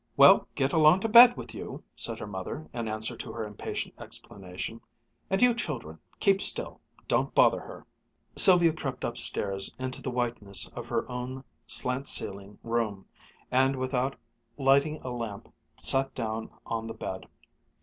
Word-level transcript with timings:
"Well, 0.17 0.47
get 0.55 0.73
along 0.73 1.01
to 1.01 1.07
bed 1.09 1.37
with 1.37 1.53
you!" 1.53 1.83
said 1.95 2.17
her 2.17 2.25
mother, 2.25 2.67
in 2.73 2.87
answer 2.87 3.15
to 3.17 3.31
her 3.33 3.45
impatient 3.45 3.93
explanation. 4.01 4.81
"And, 5.29 5.39
you 5.43 5.53
children 5.53 5.99
keep 6.19 6.41
still! 6.41 6.81
Don't 7.07 7.35
bother 7.35 7.59
her!" 7.59 7.85
Sylvia 8.35 8.73
crept 8.73 9.03
upstairs 9.03 9.75
into 9.77 10.01
the 10.01 10.09
whiteness 10.09 10.67
of 10.69 10.87
her 10.87 11.07
own 11.07 11.43
slant 11.67 12.07
ceilinged 12.07 12.57
room, 12.63 13.05
and 13.51 13.75
without 13.75 14.15
lighting 14.57 14.97
a 15.03 15.11
lamp 15.11 15.53
sat 15.75 16.15
down 16.15 16.49
on 16.65 16.87
the 16.87 16.95
bed. 16.95 17.27